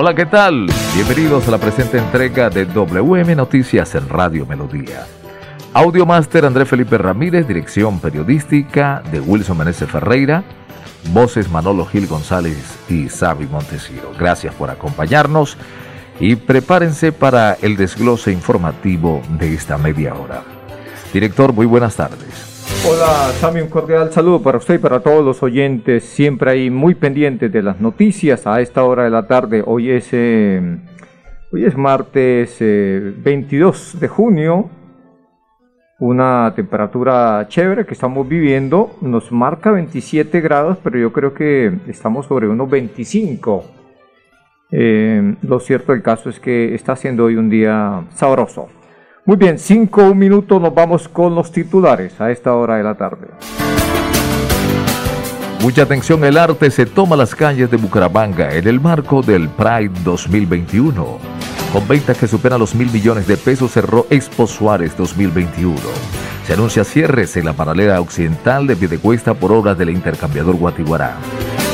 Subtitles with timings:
[0.00, 0.68] Hola, ¿qué tal?
[0.94, 5.04] Bienvenidos a la presente entrega de WM Noticias en Radio Melodía.
[5.74, 10.44] Audio Master André Felipe Ramírez, dirección periodística de Wilson Meneses Ferreira,
[11.12, 14.12] voces Manolo Gil González y Sabi Montesiro.
[14.16, 15.56] Gracias por acompañarnos
[16.20, 20.44] y prepárense para el desglose informativo de esta media hora.
[21.12, 22.57] Director, muy buenas tardes.
[22.86, 26.94] Hola, Sammy, un cordial saludo para usted y para todos los oyentes, siempre ahí muy
[26.94, 29.62] pendientes de las noticias a esta hora de la tarde.
[29.66, 30.78] Hoy es, eh,
[31.52, 34.70] hoy es martes 22 eh, de junio,
[35.98, 42.26] una temperatura chévere que estamos viviendo, nos marca 27 grados, pero yo creo que estamos
[42.26, 43.64] sobre unos 25.
[44.70, 48.68] Eh, lo cierto del caso es que está siendo hoy un día sabroso.
[49.28, 53.26] Muy bien, cinco minutos nos vamos con los titulares a esta hora de la tarde.
[55.60, 59.92] Mucha atención, el arte se toma las calles de Bucaramanga en el marco del Pride
[60.02, 61.18] 2021.
[61.74, 65.76] Con ventas que superan los mil millones de pesos cerró Expo Suárez 2021.
[66.46, 71.18] Se anuncia cierres en la paralela occidental de Piedecuesta por obras del intercambiador Guatiguará.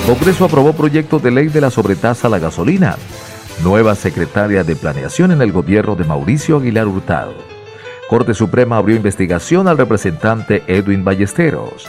[0.09, 2.97] Congreso aprobó proyecto de ley de la sobretasa a la gasolina
[3.63, 7.35] nueva secretaria de Planeación en el gobierno de Mauricio Aguilar Hurtado.
[8.09, 11.87] Corte Suprema abrió investigación al representante Edwin Ballesteros.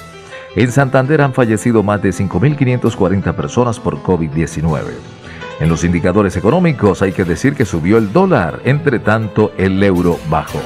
[0.56, 4.84] En Santander han fallecido más de 5.540 personas por COVID-19.
[5.60, 10.20] En los indicadores económicos hay que decir que subió el dólar, entre tanto el euro
[10.30, 10.62] bajó.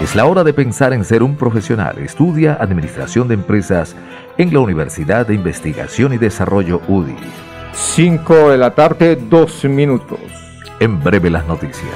[0.00, 1.98] Es la hora de pensar en ser un profesional.
[1.98, 3.96] Estudia Administración de Empresas
[4.36, 7.45] en la Universidad de Investigación y Desarrollo UDI.
[7.76, 10.18] 5 de la tarde, 2 minutos.
[10.78, 11.86] En breve las noticias.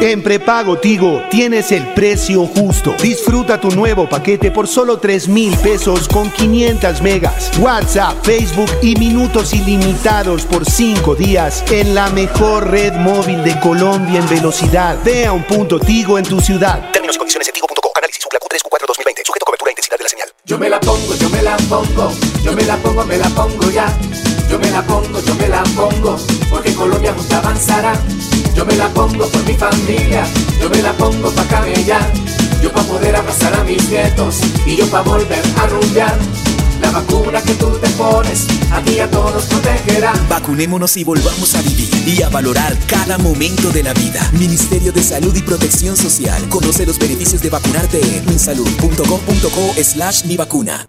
[0.00, 2.94] En prepago Tigo tienes el precio justo.
[3.00, 8.94] Disfruta tu nuevo paquete por solo 3 mil pesos con 500 megas, WhatsApp, Facebook y
[8.96, 14.98] minutos ilimitados por 5 días en la mejor red móvil de Colombia en velocidad.
[15.02, 16.90] Ve a un punto Tigo en tu ciudad.
[16.92, 17.92] Términos y condiciones en tigo.co.
[17.96, 19.22] Análisis Q3 Q4 2020.
[19.24, 20.28] Sujeto cobertura e intensidad de la señal.
[20.44, 22.12] Yo me la pongo, yo me la pongo.
[22.44, 23.86] Yo me la pongo, me la pongo ya.
[24.50, 26.16] Yo me la pongo, yo me la pongo,
[26.48, 27.92] porque Colombia junto avanzará.
[28.54, 30.24] Yo me la pongo por mi familia,
[30.60, 32.12] yo me la pongo pa' camellar.
[32.62, 36.18] Yo pa' poder abrazar a mis nietos y yo pa' volver a rumbear.
[36.80, 40.12] La vacuna que tú te pones, a ti a todos protegerá.
[40.28, 44.30] Vacunémonos y volvamos a vivir y a valorar cada momento de la vida.
[44.32, 46.48] Ministerio de Salud y Protección Social.
[46.48, 50.88] Conoce los beneficios de vacunarte en minsalud.com.co slash mi vacuna.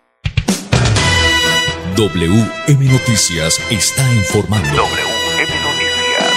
[1.97, 4.69] WM Noticias está informando.
[4.69, 6.31] WM Noticias.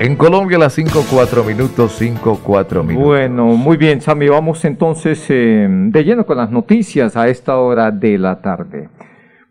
[0.00, 3.06] En Colombia las 5-4 minutos, 5-4 minutos.
[3.06, 7.92] Bueno, muy bien, Sammy, vamos entonces eh, de lleno con las noticias a esta hora
[7.92, 8.88] de la tarde.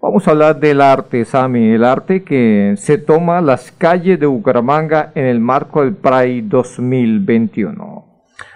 [0.02, 5.14] Vamos a hablar del arte, Sammy, el arte que se toma las calles de Bucaramanga
[5.16, 7.99] en el marco del Pride 2021.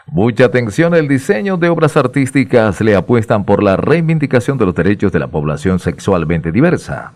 [0.08, 5.12] Mucha atención, el diseño de obras artísticas le apuestan por la reivindicación de los derechos
[5.14, 7.14] de la población sexualmente diversa.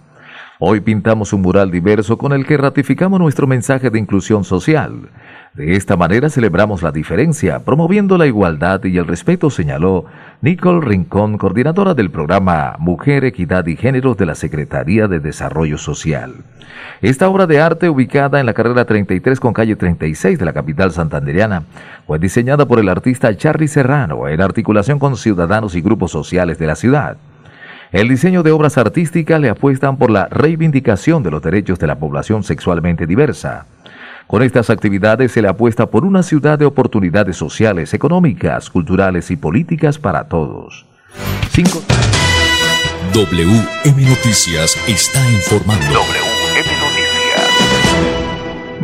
[0.59, 5.09] Hoy pintamos un mural diverso con el que ratificamos nuestro mensaje de inclusión social.
[5.57, 10.05] De esta manera celebramos la diferencia, promoviendo la igualdad y el respeto, señaló
[10.39, 16.35] Nicole Rincón, coordinadora del programa Mujer, Equidad y Géneros de la Secretaría de Desarrollo Social.
[17.01, 20.91] Esta obra de arte, ubicada en la carrera 33 con calle 36 de la capital
[20.91, 21.63] santandereana,
[22.05, 26.67] fue diseñada por el artista Charlie Serrano en articulación con ciudadanos y grupos sociales de
[26.67, 27.17] la ciudad.
[27.91, 31.97] El diseño de obras artísticas le apuestan por la reivindicación de los derechos de la
[31.97, 33.65] población sexualmente diversa.
[34.27, 39.37] Con estas actividades se le apuesta por una ciudad de oportunidades sociales, económicas, culturales y
[39.37, 40.85] políticas para todos.
[43.13, 45.85] WM Noticias está informando.
[45.85, 47.17] WM Noticias.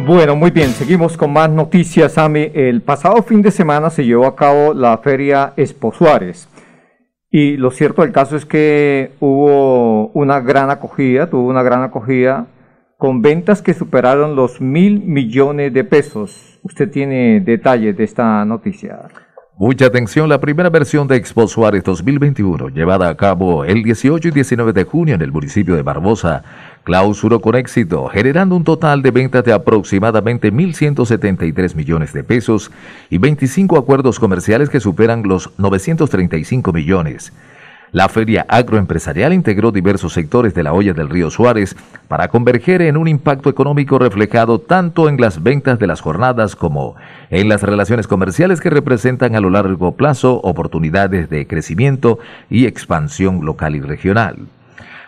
[0.08, 2.50] Bueno, muy bien, seguimos con más noticias, Ami.
[2.54, 6.48] El pasado fin de semana se llevó a cabo la feria Expo Suárez.
[7.30, 12.46] Y lo cierto del caso es que hubo una gran acogida, tuvo una gran acogida
[12.98, 16.60] con ventas que superaron los mil millones de pesos.
[16.64, 19.10] Usted tiene detalles de esta noticia.
[19.56, 24.32] Mucha atención, la primera versión de Expo Suárez 2021, llevada a cabo el 18 y
[24.32, 26.44] 19 de junio en el municipio de Barbosa,
[26.84, 32.72] clausuró con éxito, generando un total de ventas de aproximadamente 1.173 millones de pesos
[33.12, 37.32] y 25 acuerdos comerciales que superan los 935 millones.
[37.94, 41.76] La feria agroempresarial integró diversos sectores de la olla del río Suárez
[42.08, 46.96] para converger en un impacto económico reflejado tanto en las ventas de las jornadas como
[47.30, 52.18] en las relaciones comerciales que representan a lo largo plazo oportunidades de crecimiento
[52.50, 54.48] y expansión local y regional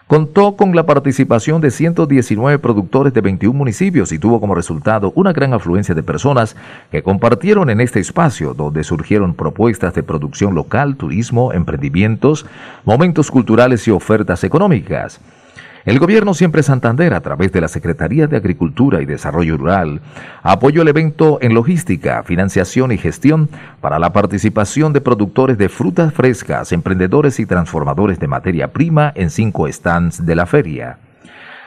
[0.08, 5.34] contó con la participación de 119 productores de 21 municipios y tuvo como resultado una
[5.34, 6.56] gran afluencia de personas
[6.92, 12.46] que compartieron en este espacio donde surgieron propuestas de producción local, turismo, emprendimientos,
[12.84, 15.20] momentos culturales y ofertas económicas.
[15.86, 20.02] El gobierno Siempre Santander, a través de la Secretaría de Agricultura y Desarrollo Rural,
[20.42, 23.50] apoyó el evento en logística, financiación y gestión
[23.82, 29.30] para la participación de productores de frutas frescas, emprendedores y transformadores de materia prima en
[29.30, 30.98] cinco stands de la feria.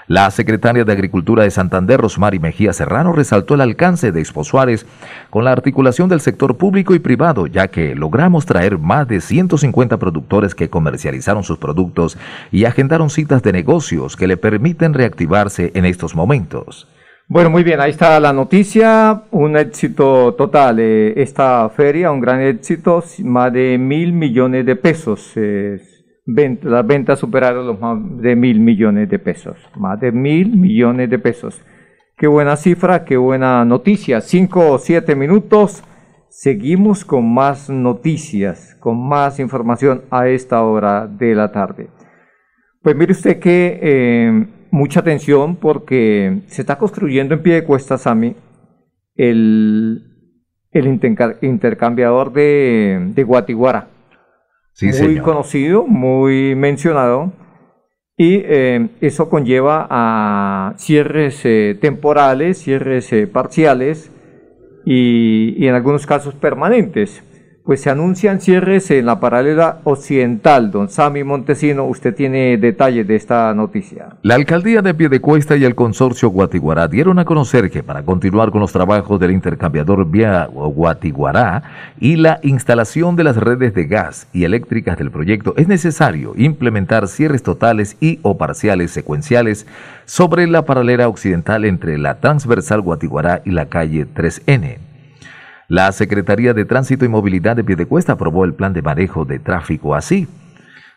[0.08, 4.86] La secretaria de Agricultura de Santander, Rosmary Mejía Serrano, resaltó el alcance de Expo Suárez
[5.28, 9.98] con la articulación del sector público y privado, ya que logramos traer más de 150
[9.98, 12.16] productores que comercializaron sus productos
[12.50, 16.88] y agendaron citas de negocios que le permiten reactivarse en estos momentos.
[17.26, 22.40] Bueno, muy bien, ahí está la noticia, un éxito total, eh, esta feria, un gran
[22.40, 25.32] éxito, más de mil millones de pesos.
[26.28, 29.56] Las ventas superaron los más de mil millones de pesos.
[29.76, 31.60] Más de mil millones de pesos.
[32.16, 34.20] Qué buena cifra, qué buena noticia.
[34.20, 35.82] Cinco o siete minutos.
[36.28, 41.88] Seguimos con más noticias, con más información a esta hora de la tarde.
[42.82, 47.96] Pues mire usted que eh, mucha atención porque se está construyendo en pie de cuesta,
[47.96, 48.36] Sami,
[49.16, 50.02] el,
[50.70, 51.00] el
[51.40, 53.97] intercambiador de, de Guatiguara
[54.80, 57.32] muy conocido, muy mencionado,
[58.16, 64.10] y eh, eso conlleva a cierres eh, temporales, cierres eh, parciales
[64.84, 67.22] y, y en algunos casos permanentes
[67.68, 70.70] pues se anuncian cierres en la paralela occidental.
[70.70, 74.06] Don Sami Montesino, usted tiene detalles de esta noticia.
[74.22, 78.62] La alcaldía de Piedecuesta y el consorcio Guatiguará dieron a conocer que para continuar con
[78.62, 81.62] los trabajos del intercambiador vía Guatiguará
[82.00, 87.06] y la instalación de las redes de gas y eléctricas del proyecto es necesario implementar
[87.06, 89.66] cierres totales y o parciales secuenciales
[90.06, 94.87] sobre la paralela occidental entre la transversal Guatiguará y la calle 3N.
[95.70, 99.94] La Secretaría de Tránsito y Movilidad de Piedecuesta aprobó el plan de manejo de tráfico
[99.94, 100.26] así.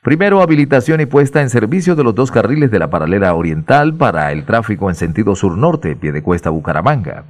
[0.02, 4.32] Primero, habilitación y puesta en servicio de los dos carriles de la paralela oriental para
[4.32, 7.26] el tráfico en sentido sur-norte, Piedecuesta-Bucaramanga.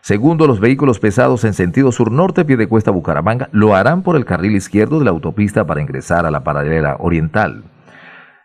[0.00, 5.06] Segundo, los vehículos pesados en sentido sur-norte, Piedecuesta-Bucaramanga, lo harán por el carril izquierdo de
[5.06, 7.64] la autopista para ingresar a la paralela oriental.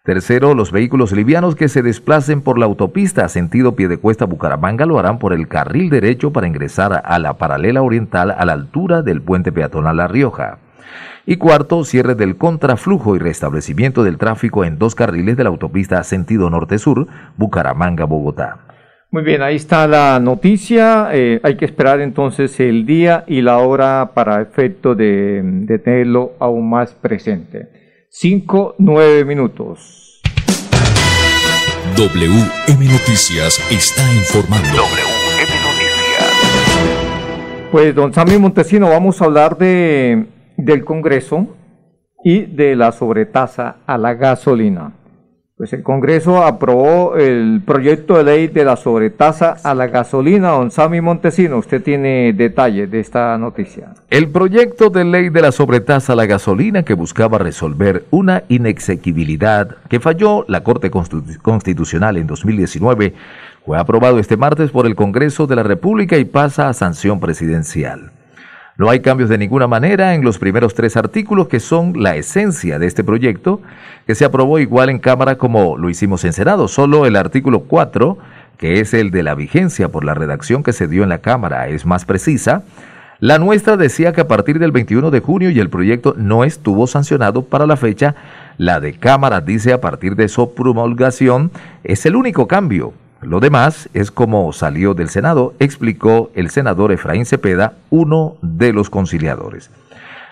[0.04, 5.20] Tercero, los vehículos livianos que se desplacen por la autopista sentido Piedecuesta Bucaramanga lo harán
[5.20, 9.52] por el carril derecho para ingresar a la paralela oriental a la altura del puente
[9.52, 10.58] peatonal La Rioja.
[11.28, 16.04] Y cuarto, cierre del contraflujo y restablecimiento del tráfico en dos carriles de la autopista
[16.04, 17.06] sentido norte-sur
[17.38, 18.58] Bucaramanga-Bogotá.
[19.12, 21.10] Muy bien, ahí está la noticia.
[21.12, 26.32] Eh, hay que esperar entonces el día y la hora para efecto de, de tenerlo
[26.40, 27.81] aún más presente.
[28.14, 30.22] 5, 9 minutos.
[31.96, 34.68] WM Noticias está informando.
[34.68, 36.30] WM Noticias.
[37.72, 40.28] Pues, don Sammy Montesino, vamos a hablar de,
[40.58, 41.56] del Congreso
[42.22, 44.92] y de la sobretasa a la gasolina.
[45.62, 50.50] Pues el Congreso aprobó el proyecto de ley de la sobretasa a la gasolina.
[50.50, 53.94] Don Sami Montesino, usted tiene detalles de esta noticia.
[54.10, 59.78] El proyecto de ley de la sobretasa a la gasolina que buscaba resolver una inexequibilidad
[59.88, 63.14] que falló la Corte Constitucional en 2019
[63.64, 68.10] fue aprobado este martes por el Congreso de la República y pasa a sanción presidencial.
[68.82, 72.80] No hay cambios de ninguna manera en los primeros tres artículos que son la esencia
[72.80, 73.62] de este proyecto,
[74.08, 76.68] que se aprobó igual en Cámara como lo hicimos en Senado.
[76.68, 78.18] Solo el artículo 4,
[78.58, 81.68] que es el de la vigencia por la redacción que se dio en la Cámara,
[81.68, 82.64] es más precisa.
[83.20, 86.88] La nuestra decía que a partir del 21 de junio y el proyecto no estuvo
[86.88, 88.16] sancionado para la fecha.
[88.58, 91.52] La de Cámara dice a partir de su promulgación
[91.84, 92.94] es el único cambio.
[93.22, 98.90] Lo demás es como salió del Senado, explicó el senador Efraín Cepeda, uno de los
[98.90, 99.70] conciliadores.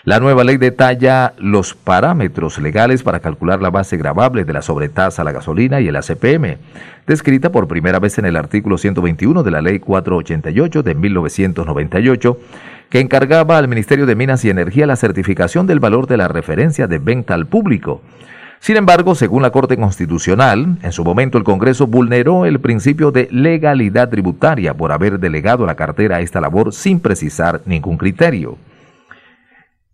[0.05, 5.21] La nueva ley detalla los parámetros legales para calcular la base gravable de la sobretasa
[5.21, 6.57] a la gasolina y el ACPM,
[7.05, 12.39] descrita por primera vez en el artículo 121 de la Ley 488 de 1998,
[12.89, 16.87] que encargaba al Ministerio de Minas y Energía la certificación del valor de la referencia
[16.87, 18.01] de venta al público
[18.59, 23.29] sin embargo, según la Corte Constitucional, en su momento el Congreso vulneró el principio de
[23.31, 28.57] legalidad tributaria por haber delegado la cartera a esta labor sin precisar ningún criterio.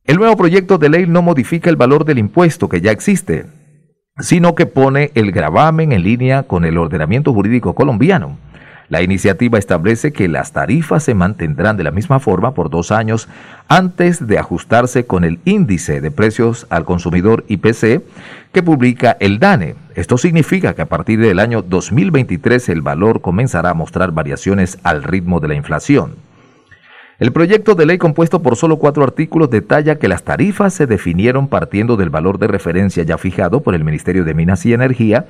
[0.04, 3.46] El nuevo proyecto de ley no modifica el valor del impuesto que ya existe,
[4.20, 8.38] sino que pone el gravamen en línea con el ordenamiento jurídico colombiano.
[8.88, 13.28] La iniciativa establece que las tarifas se mantendrán de la misma forma por dos años
[13.68, 18.04] antes de ajustarse con el índice de precios al consumidor IPC
[18.52, 19.76] que publica el DANE.
[19.96, 25.04] Esto significa que a partir del año 2023 el valor comenzará a mostrar variaciones al
[25.04, 26.16] ritmo de la inflación.
[27.18, 31.48] El proyecto de ley compuesto por solo cuatro artículos detalla que las tarifas se definieron
[31.48, 35.26] partiendo del valor de referencia ya fijado por el Ministerio de Minas y Energía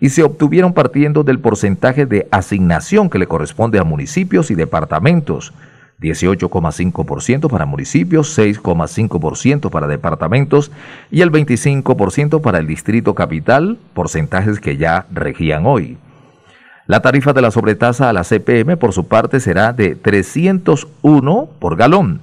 [0.00, 5.52] y se obtuvieron partiendo del porcentaje de asignación que le corresponde a municipios y departamentos,
[6.00, 10.72] 18,5% para municipios, 6,5% para departamentos
[11.10, 15.98] y el 25% para el distrito capital, porcentajes que ya regían hoy.
[16.86, 21.76] La tarifa de la sobretasa a la CPM por su parte será de 301 por
[21.76, 22.20] galón.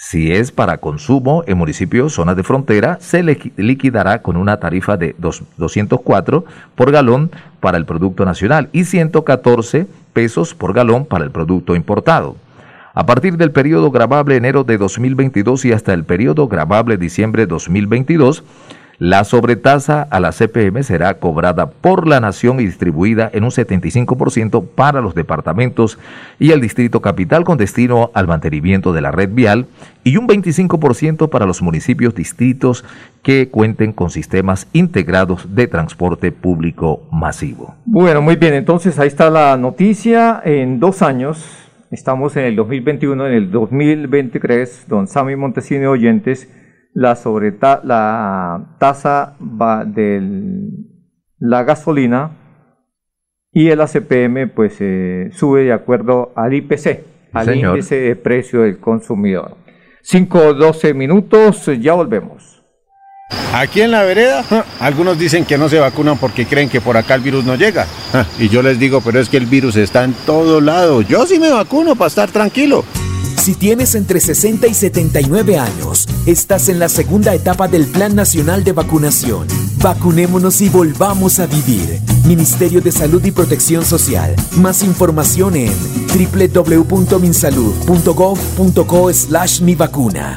[0.00, 5.16] Si es para consumo en municipios, zonas de frontera, se liquidará con una tarifa de
[5.18, 6.44] 204
[6.76, 12.36] por galón para el producto nacional y 114 pesos por galón para el producto importado.
[12.94, 17.48] A partir del periodo grabable enero de 2022 y hasta el periodo grabable diciembre de
[17.48, 18.44] 2022,
[18.98, 24.66] la sobretasa a la CPM será cobrada por la nación y distribuida en un 75%
[24.74, 25.98] para los departamentos
[26.40, 29.66] y el distrito capital con destino al mantenimiento de la red vial
[30.02, 32.84] y un 25% para los municipios distritos
[33.22, 37.74] que cuenten con sistemas integrados de transporte público masivo.
[37.84, 40.42] Bueno, muy bien, entonces ahí está la noticia.
[40.44, 41.44] En dos años
[41.90, 46.46] Estamos en el 2021, en el 2023, don Sammy Montesini oyentes,
[46.98, 49.36] la sobre la tasa
[49.86, 50.20] de
[51.38, 52.32] la gasolina
[53.52, 58.80] y el ACPM pues eh, sube de acuerdo al IPC, al índice de precio del
[58.80, 59.56] consumidor.
[60.02, 62.64] 5 12 minutos, ya volvemos.
[63.54, 64.44] Aquí en la vereda,
[64.80, 67.86] algunos dicen que no se vacunan porque creen que por acá el virus no llega.
[68.40, 71.02] Y yo les digo, pero es que el virus está en todo lado.
[71.02, 72.84] Yo sí me vacuno para estar tranquilo.
[73.38, 78.64] Si tienes entre 60 y 79 años, estás en la segunda etapa del Plan Nacional
[78.64, 79.46] de Vacunación.
[79.80, 82.00] Vacunémonos y volvamos a vivir.
[82.26, 84.34] Ministerio de Salud y Protección Social.
[84.56, 85.72] Más información en
[86.12, 90.36] www.minsalud.gov.co slash mi vacuna.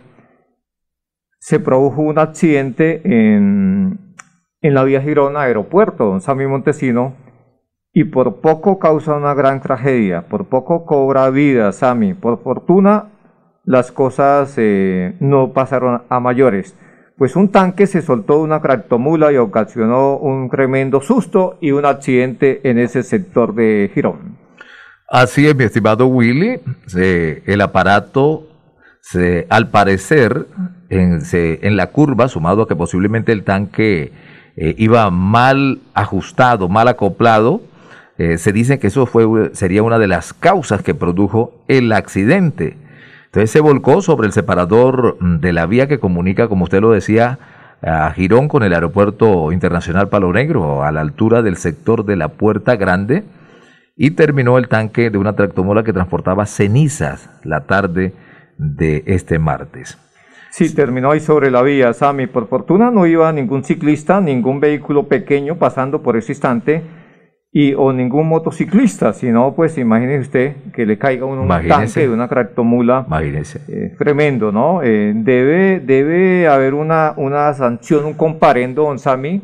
[1.38, 4.15] se produjo un accidente en,
[4.62, 7.17] en la vía Girona aeropuerto, don Sammy Montesino,
[7.91, 12.13] y por poco causa una gran tragedia, por poco cobra vida, Sammy.
[12.13, 13.10] Por fortuna
[13.65, 16.75] las cosas eh, no pasaron a mayores.
[17.17, 21.86] Pues un tanque se soltó de una tractomula y ocasionó un tremendo susto y un
[21.86, 24.38] accidente en ese sector de Girón.
[25.10, 26.60] Así es, mi estimado Willy.
[26.96, 28.48] El aparato,
[29.00, 30.48] se, al parecer,
[30.89, 34.12] en la curva, sumado a que posiblemente el tanque
[34.55, 37.62] eh, iba mal ajustado, mal acoplado,
[38.17, 42.77] eh, se dice que eso fue, sería una de las causas que produjo el accidente.
[43.34, 47.40] Entonces se volcó sobre el separador de la vía que comunica, como usted lo decía,
[47.82, 52.28] a Girón con el aeropuerto internacional Palo Negro, a la altura del sector de la
[52.28, 53.24] Puerta Grande,
[53.98, 58.13] y terminó el tanque de una tractomola que transportaba cenizas la tarde
[58.60, 59.98] de este martes.
[60.52, 62.28] Sí, terminó ahí sobre la vía, Sammy.
[62.28, 66.84] Por fortuna no iba ningún ciclista, ningún vehículo pequeño pasando por ese instante
[67.55, 72.27] y o ningún motociclista, sino pues imagínese usted que le caiga un, tanque de una
[72.27, 73.03] tractomula.
[73.07, 73.62] Imagínese.
[73.67, 74.81] Eh, tremendo, ¿no?
[74.81, 79.39] Eh, debe, debe haber una, una sanción, un comparendo, don Sammy,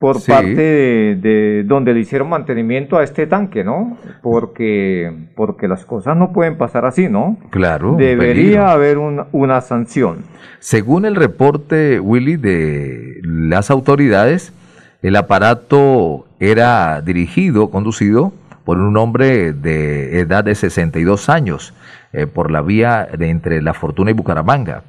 [0.00, 0.32] por Sí.
[0.32, 3.96] parte de, de donde le hicieron mantenimiento a este tanque, ¿no?
[4.20, 7.38] Porque, porque las cosas no pueden pasar así, ¿no?
[7.50, 7.94] Claro.
[7.96, 10.24] Debería haber un- una sanción.
[10.58, 14.52] Según el reporte, Willy, de las autoridades,
[15.00, 18.32] el aparato era dirigido, conducido
[18.64, 21.74] por un hombre de edad de 62 años
[22.12, 24.82] eh, por la vía de entre La Fortuna y Bucaramanga.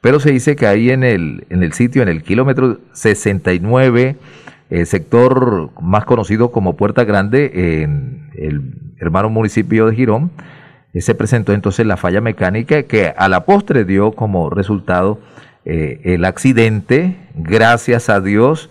[0.00, 4.16] Pero se dice que ahí en el, en el sitio, en el kilómetro 69,
[4.70, 8.62] eh, sector más conocido como Puerta Grande, en el
[8.98, 10.30] hermano municipio de Girón,
[10.92, 15.20] eh, se presentó entonces la falla mecánica que a la postre dio como resultado
[15.64, 17.16] eh, el accidente.
[17.34, 18.70] Gracias a Dios,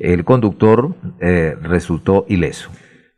[0.00, 2.70] el conductor eh, resultó ileso.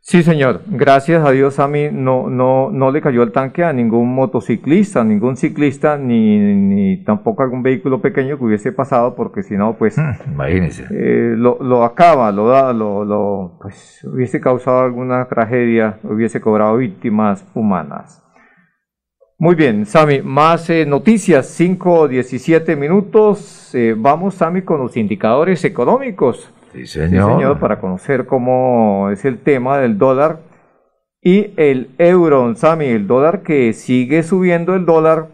[0.05, 0.63] Sí, señor.
[0.67, 5.01] Gracias a Dios a mí no, no, no le cayó el tanque a ningún motociclista,
[5.05, 9.77] ningún ciclista, ni, ni tampoco a algún vehículo pequeño que hubiese pasado, porque si no,
[9.77, 9.95] pues
[10.27, 10.83] Imagínense.
[10.91, 16.75] eh, lo, lo acaba, lo da, lo, lo, pues hubiese causado alguna tragedia, hubiese cobrado
[16.75, 18.21] víctimas humanas.
[19.39, 23.73] Muy bien, Sami, más eh, noticias, 5 17 minutos.
[23.73, 26.53] Eh, vamos, Sami, con los indicadores económicos.
[26.73, 27.33] Sí, Sí, señor.
[27.33, 30.39] señor, para conocer cómo es el tema del dólar
[31.21, 35.27] y el euro, Sami, el dólar que sigue subiendo el dólar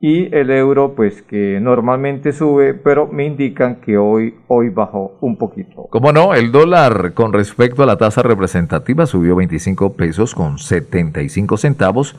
[0.00, 5.38] y el euro pues que normalmente sube, pero me indican que hoy hoy bajó un
[5.38, 5.86] poquito.
[5.90, 11.56] Como no, el dólar con respecto a la tasa representativa subió 25 pesos con 75
[11.56, 12.16] centavos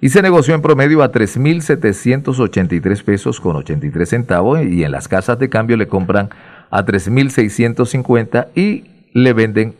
[0.00, 5.38] y se negoció en promedio a 3.783 pesos con 83 centavos y en las casas
[5.38, 6.30] de cambio le compran
[6.70, 9.74] a 3.650 y le venden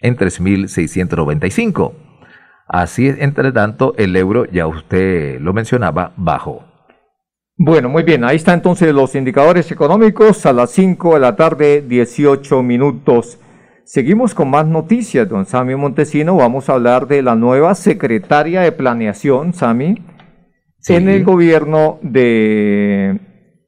[0.00, 1.92] en 3.695.
[2.66, 6.64] Así es, entre tanto, el euro, ya usted lo mencionaba, bajó.
[7.56, 11.82] Bueno, muy bien, ahí están entonces los indicadores económicos a las 5 de la tarde,
[11.86, 13.38] 18 minutos.
[13.84, 16.36] Seguimos con más noticias, don Sami Montesino.
[16.36, 19.96] Vamos a hablar de la nueva secretaria de planeación, Sami,
[20.78, 20.94] Sí.
[20.94, 23.20] en el gobierno de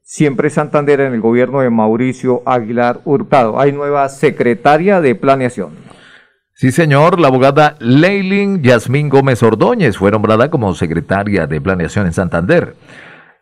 [0.05, 3.57] Siempre Santander, en el gobierno de Mauricio Aguilar Hurtado.
[3.57, 5.71] Hay nueva secretaria de planeación.
[6.53, 7.21] Sí, señor.
[7.21, 12.75] La abogada Leilin Yasmín Gómez Ordóñez fue nombrada como secretaria de Planeación en Santander.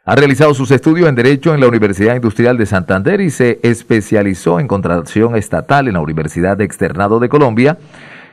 [0.05, 4.59] Ha realizado sus estudios en Derecho en la Universidad Industrial de Santander y se especializó
[4.59, 7.79] en contratación estatal en la Universidad Externado de Colombia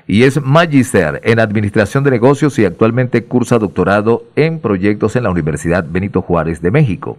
[0.07, 5.31] y es magíster en Administración de Negocios y actualmente cursa doctorado en proyectos en la
[5.31, 7.17] Universidad Benito Juárez de México.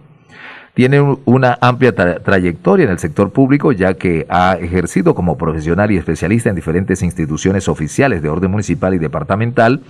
[0.74, 5.36] Tiene un- una amplia tra- trayectoria en el sector público, ya que ha ejercido como
[5.36, 9.80] profesional y especialista en diferentes instituciones oficiales de orden municipal y departamental,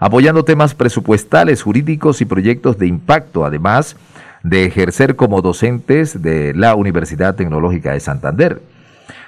[0.00, 3.96] apoyando temas presupuestales, jurídicos y proyectos de impacto, además
[4.42, 8.60] de ejercer como docentes de la Universidad Tecnológica de Santander.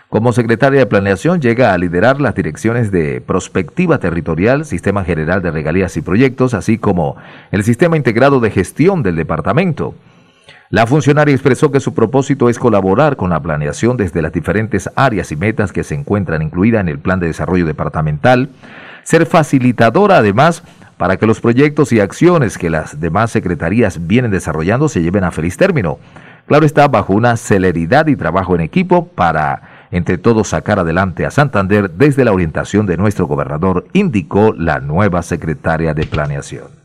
[0.09, 5.51] Como secretaria de Planeación llega a liderar las direcciones de Prospectiva Territorial, Sistema General de
[5.51, 7.16] Regalías y Proyectos, así como
[7.53, 9.94] el Sistema Integrado de Gestión del Departamento.
[10.70, 15.33] La funcionaria expresó que su propósito es colaborar con la planeación desde las diferentes áreas
[15.33, 18.50] y metas que se encuentran incluidas en el Plan de Desarrollo Departamental,
[19.02, 20.62] ser facilitadora además
[20.98, 25.31] para que los proyectos y acciones que las demás secretarías vienen desarrollando se lleven a
[25.31, 25.98] feliz término.
[26.46, 31.31] Claro está, bajo una celeridad y trabajo en equipo para entre todos sacar adelante a
[31.31, 36.78] Santander desde la orientación de nuestro gobernador, indicó la nueva secretaria de Planeación.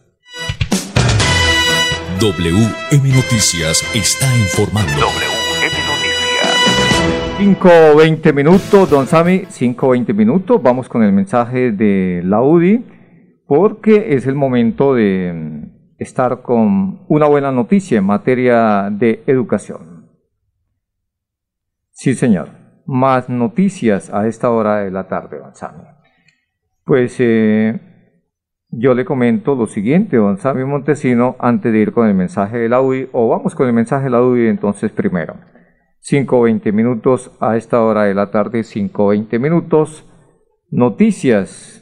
[2.23, 4.93] WM Noticias está informando.
[4.93, 7.37] WM Noticias.
[7.37, 10.63] 5.20 minutos, don Sami, 5.20 minutos.
[10.63, 12.85] Vamos con el mensaje de la UDI
[13.45, 20.09] porque es el momento de mm, estar con una buena noticia en materia de educación.
[21.91, 22.51] Sí, señor.
[22.85, 25.83] Más noticias a esta hora de la tarde, don Sami.
[26.85, 27.92] Pues eh,
[28.77, 32.69] yo le comento lo siguiente, don Sami Montesino, antes de ir con el mensaje de
[32.69, 35.35] la o vamos con el mensaje de la entonces primero.
[36.01, 40.09] 5.20 minutos a esta hora de la tarde, 5.20 minutos.
[40.69, 41.79] Noticias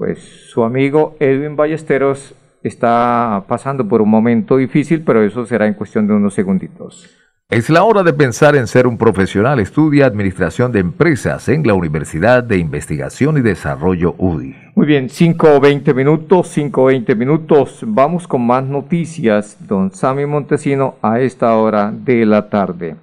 [0.00, 5.74] pues su amigo Edwin Ballesteros está pasando por un momento difícil, pero eso será en
[5.74, 7.19] cuestión de unos segunditos.
[7.50, 9.58] Es la hora de pensar en ser un profesional.
[9.58, 14.54] Estudia Administración de Empresas en la Universidad de Investigación y Desarrollo UDI.
[14.74, 17.80] Muy bien, 5 o 20 minutos, 5 o 20 minutos.
[17.82, 22.96] Vamos con más noticias, don Sammy Montesino, a esta hora de la tarde.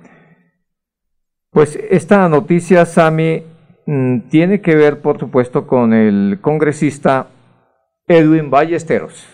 [1.51, 3.43] Pues esta noticia, Sammy,
[3.87, 7.27] Mm, tiene que ver, por supuesto, con el congresista
[8.05, 9.25] Edwin Ballesteros.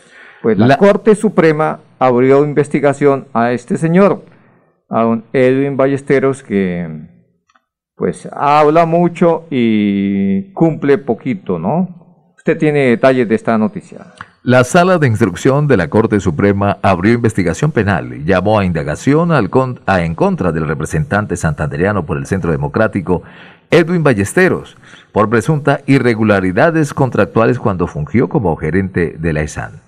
[0.43, 4.21] Pues la, Corte Suprema abrió investigación a este señor,
[4.93, 6.87] a don Edwin Ballesteros, que
[7.95, 12.33] pues habla mucho y cumple poquito, ¿no?
[12.37, 14.13] Usted tiene detalles de esta noticia.
[14.43, 19.31] La Sala de Instrucción de la Corte Suprema abrió investigación penal y llamó a indagación
[19.31, 19.49] al
[19.85, 23.23] a en contra del representante santandereano por el Centro Democrático
[23.71, 24.77] Edwin Ballesteros
[25.11, 29.82] por presunta irregularidades contractuales cuando fungió como gerente de la ESAN.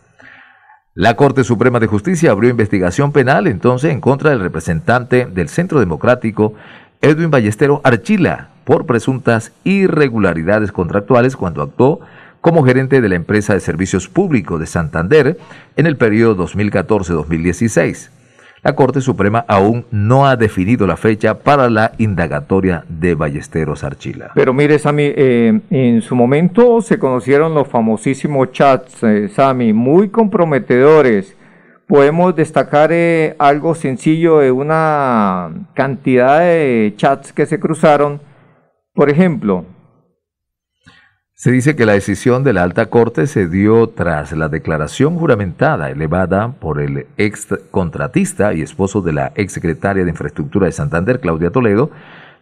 [0.97, 5.81] La Corte Suprema de Justicia abrió investigación penal entonces en contra del representante del Centro
[5.81, 6.53] Democrático,
[7.01, 11.99] Edwin Ballesteros Archila, por presuntas irregularidades contractuales cuando actuó
[12.39, 15.37] como gerente de la empresa de servicios públicos de Santander
[15.75, 18.09] en el periodo 2014-2016
[18.65, 24.31] la Corte Suprema aún no ha definido la fecha para la indagatoria de Ballesteros Archila.
[24.33, 30.09] Pero mire, Sami, eh, en su momento se conocieron los famosísimos chats, eh, Sami, muy
[30.09, 31.37] comprometedores.
[31.87, 38.19] Podemos destacar eh, algo sencillo de una cantidad de chats que se cruzaron.
[38.95, 39.65] Por ejemplo,
[41.45, 45.91] se dice que la decisión de la alta corte se dio tras la declaración juramentada
[45.91, 51.19] elevada por el ex contratista y esposo de la ex secretaria de Infraestructura de Santander,
[51.19, 51.91] Claudia Toledo,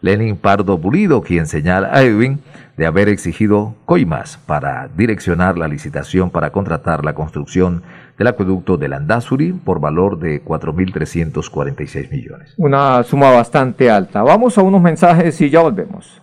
[0.00, 2.40] Lenin Pardo Pulido, quien señala a Edwin
[2.78, 7.82] de haber exigido coimas para direccionar la licitación para contratar la construcción
[8.16, 12.54] del acueducto de Landazuri por valor de 4.346 millones.
[12.56, 14.22] Una suma bastante alta.
[14.22, 16.22] Vamos a unos mensajes y ya volvemos.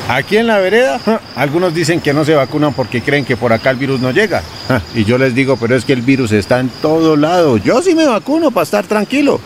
[0.11, 0.99] Aquí en la vereda,
[1.37, 4.43] algunos dicen que no se vacunan porque creen que por acá el virus no llega.
[4.93, 7.55] Y yo les digo, pero es que el virus está en todo lado.
[7.55, 9.39] Yo sí me vacuno para estar tranquilo.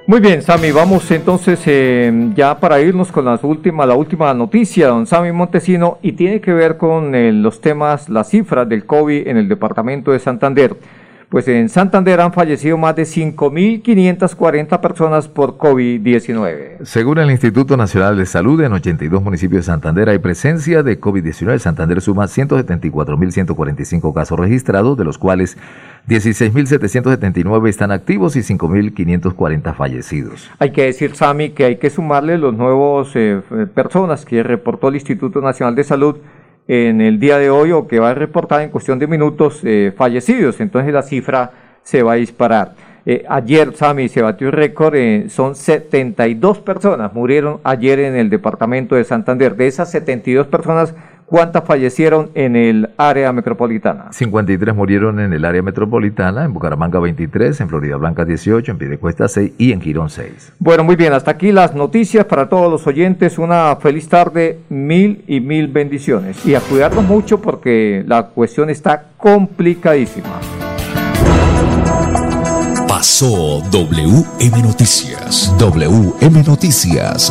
[0.06, 4.88] Muy bien, Sami, vamos entonces eh, ya para irnos con las últimas, la última noticia,
[4.88, 9.28] don Sami Montesino, y tiene que ver con eh, los temas, las cifras del COVID
[9.28, 10.74] en el departamento de Santander.
[11.28, 16.84] Pues en Santander han fallecido más de 5.540 personas por COVID-19.
[16.84, 21.58] Según el Instituto Nacional de Salud, en 82 municipios de Santander hay presencia de COVID-19.
[21.58, 25.58] Santander suma 174.145 casos registrados, de los cuales
[26.08, 30.50] 16.779 están activos y 5.540 fallecidos.
[30.58, 33.42] Hay que decir, Sami, que hay que sumarle los nuevos eh,
[33.74, 36.16] personas que reportó el Instituto Nacional de Salud
[36.68, 39.92] en el día de hoy o que va a reportar en cuestión de minutos eh,
[39.96, 40.60] fallecidos.
[40.60, 41.50] Entonces la cifra
[41.82, 42.74] se va a disparar.
[43.06, 44.94] Eh, ayer, Sami, se batió el récord,
[45.30, 49.56] son 72 personas murieron ayer en el departamento de Santander.
[49.56, 50.94] De esas 72 personas,
[51.28, 54.06] ¿Cuántas fallecieron en el área metropolitana?
[54.12, 59.28] 53 murieron en el área metropolitana, en Bucaramanga 23, en Florida Blanca 18, en Piedecuesta
[59.28, 60.54] 6 y en Girón 6.
[60.58, 63.36] Bueno, muy bien, hasta aquí las noticias para todos los oyentes.
[63.36, 66.46] Una feliz tarde, mil y mil bendiciones.
[66.46, 70.40] Y a cuidarnos mucho porque la cuestión está complicadísima.
[72.88, 75.54] Pasó WM Noticias.
[75.58, 77.30] WM Noticias